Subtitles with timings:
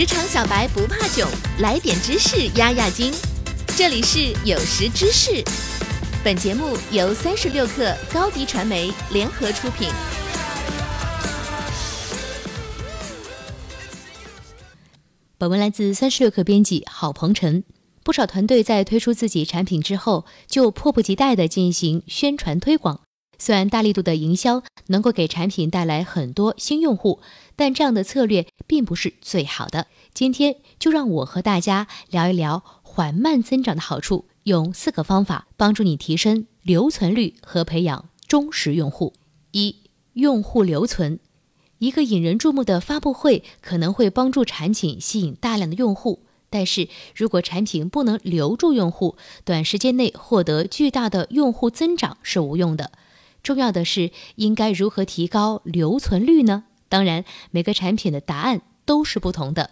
[0.00, 3.12] 职场小白不怕囧，来点知识压压惊。
[3.76, 5.44] 这里是有识知识，
[6.24, 9.90] 本节目由三十六克高低传媒联合出品。
[15.36, 17.62] 本文来自三十六氪编辑郝鹏程。
[18.02, 23.02] 不少团队在推出自己产品之后，就迫不及待地进行宣传推广。
[23.40, 27.20] 虽然大力度的营销能够给产品带来很多新用户，
[27.56, 29.86] 但这样的策略并不是最好的。
[30.12, 39.14] 今天就让我和大家聊一聊缓慢增长的好处，用四个方法帮助你提升留存率和培养忠实用户。
[39.52, 39.74] 一、
[40.12, 41.18] 用户留存。
[41.78, 46.20] 一个引人注目的发布会可能会帮助产品吸引大量的用户，
[46.50, 52.92] 但是如果产品不能留住用户，短时间内获得巨大的用户增长是无用的。
[53.42, 56.64] 重要的是，应该如何提高留存率呢？
[56.88, 59.70] 当然，每个产品的答案都是不同的。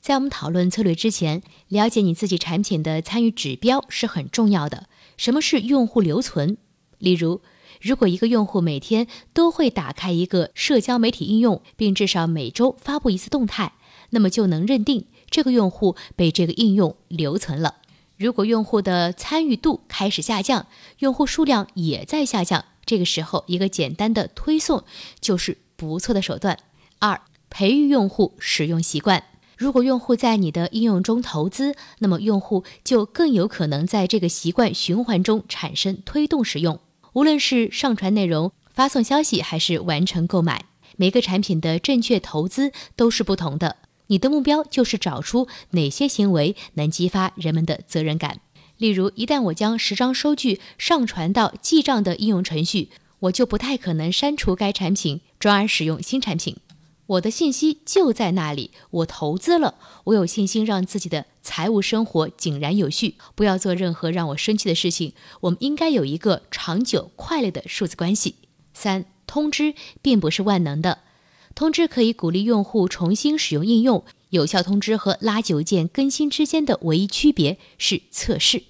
[0.00, 4.88] 在我们讨论策略之前，了解你自己产品的参与指标是很重要的。
[5.16, 6.56] 什么是用户留存？
[6.98, 7.40] 例如，
[7.80, 13.74] 如果一个用户每天都会打开一个社交媒体应用，并至少每周发布一次动态，
[14.10, 17.76] 那么就能认定这个用户被这个应用留存了。
[18.16, 20.66] 如果用户的参与度开始下降，
[20.98, 22.64] 用户数量也在下降。
[22.92, 24.84] 这个时候，一个简单的推送
[25.18, 26.58] 就是不错的手段。
[26.98, 29.24] 二、培育用户使用习惯。
[29.56, 36.80] 如果用户在你的应用中投资，那么用户就更有可能在这个习惯循环中产生推动使用。
[37.14, 40.66] 无论是上传内容、发送消息，还是完成购买，
[40.98, 43.76] 每个产品的正确投资都是不同的。
[44.08, 48.42] 你的目标就是找出哪些行为能激发人们的责任感。
[48.82, 52.88] 例如，一旦我将十张收据上传到记账的应用程序，
[53.20, 56.56] 我就不太可能删除该产品，转而使用新产品。
[57.06, 65.12] 我的信息就在那里，我投资了，我有信心让自己的财务生活井然有序，不要做任何让我生气的事情。
[65.42, 68.34] 我们应该有一个长久快乐的数字关系。
[68.74, 70.98] 三、通知并不是万能的，
[71.54, 74.04] 通知可以鼓励用户重新使用应用。
[74.30, 78.64] 有效通知和垃圾邮件更新之间的唯一区别是测试。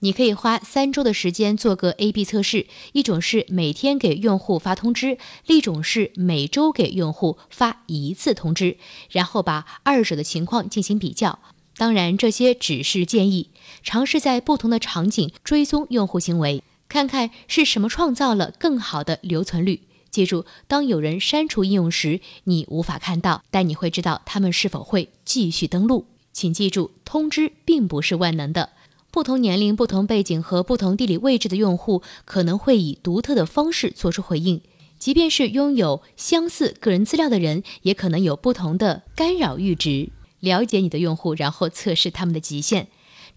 [0.00, 8.76] 你可以花三周的时间做个 A/B 测试，一种是每天给用户发通知，另一种是每周给用户发一次通知，
[9.10, 11.40] 然后把二者的情况进行比较。
[11.76, 13.50] 当然，这些只是建议，
[13.82, 19.82] 尝试在不同的场景追踪用户行为，看看是什么创造了更好的留存率。
[20.10, 26.06] 记住，当有人删除应用时，你无法看到，但你会知道他们是否会继续登录。
[26.32, 28.70] 请记住，通知并不是万能的。
[29.18, 34.60] 不同年龄、不同背景和不同地理位置的用户可能会以独特的方式做出回应。
[34.96, 40.10] 即便是拥有相似个人资料的人，也可能有不同的干扰阈值。
[40.38, 42.86] 了解你的用户，然后测试他们的极限，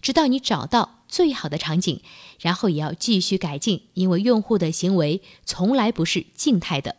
[0.00, 2.00] 直到你找到最好的场景，
[2.38, 6.94] 然后也要继续改进，因为用户的行为从来不是静态的。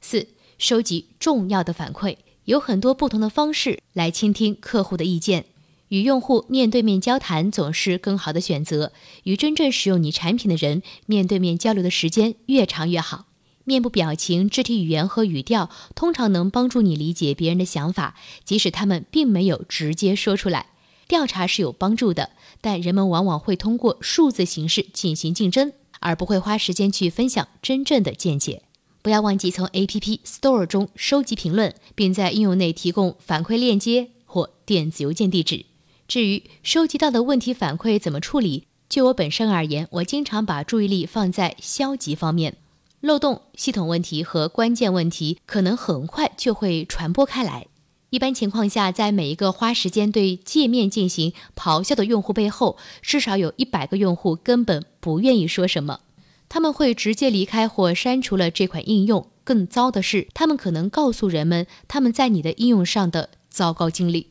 [0.00, 0.28] 四、
[0.58, 5.46] 收集重要的反馈，有很多不同的方式来倾听客户的意见。
[5.88, 8.92] 与用户面对面交谈总是更好的选择。
[9.24, 13.26] 与真正使用你产品的人面对面交流的时间越长越好。
[13.64, 20.66] 面部表情、肢体语言和语调通常能帮助你理解别人的想法，即使他们并没有直接说出来。
[21.06, 28.62] 调查是有帮助的，但人们往往会通过数字形式进行竞争，而不会花时间去分享真正的见解。
[29.00, 35.66] 不要忘记从 App Store 中收集评论，并在应用内提供反馈链接或电子邮件地址。
[36.08, 42.56] 至于收集到的问题反馈怎么处理，就我本身而言，我经常把注意力放在消极方面。
[43.00, 47.66] 漏洞、系统问题和关键问题可能很快就会传播开来。
[48.08, 56.00] 一般情况下，在每一个花时间对界面进行咆哮的用户背后，至少有一百个用户根本不愿意说什么，
[56.48, 59.28] 他们会直接离开或删除了这款应用。
[59.44, 64.28] 更糟的是，他们可能告诉人们他们在你的应用上的糟糕经历。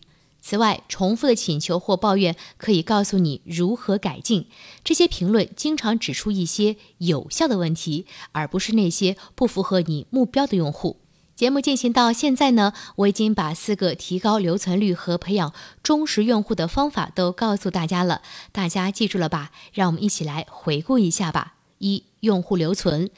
[0.48, 4.48] 此外，重复的请求或抱怨可以告诉你如何改进。
[4.82, 11.02] 这些评论经常指出一些有效的问题，而不是那些不符合你目标的用户。
[11.36, 15.54] 节目进行到现在呢，我已经把四个提高留存率和培养
[15.84, 18.22] 忠实用户的方法都告诉大家了，
[18.54, 19.52] 大家记住了吧？
[19.74, 23.10] 让我们一起来回顾一下吧：一、用户留存；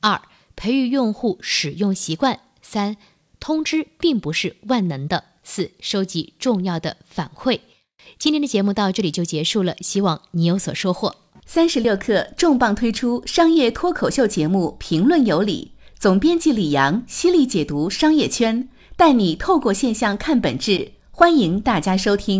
[0.00, 0.20] 二、
[0.54, 2.98] 培育用户使用习惯；三、
[3.40, 5.24] 通知并不是万能的。
[5.44, 7.60] 四、收集重要的反馈。
[8.18, 11.14] 今天的节目到这里就结束了，希望你有所收获。
[11.46, 20.92] 三十六氪重磅推出商业脱口秀节目《评论有理》，总编辑李阳犀利解读商业圈，带你透过现象看本质。
[21.10, 22.32] 欢迎大家收听。